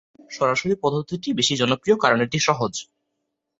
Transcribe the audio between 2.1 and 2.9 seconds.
এটি সহজ।